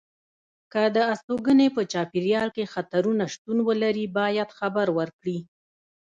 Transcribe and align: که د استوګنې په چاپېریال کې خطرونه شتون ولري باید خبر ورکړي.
که 0.71 0.81
د 0.95 0.97
استوګنې 1.13 1.67
په 1.75 1.81
چاپېریال 1.91 2.49
کې 2.55 2.71
خطرونه 2.73 3.23
شتون 3.33 3.57
ولري 3.67 4.05
باید 4.17 4.49
خبر 4.59 4.87
ورکړي. 4.97 5.39